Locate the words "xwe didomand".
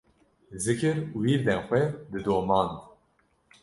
1.67-2.73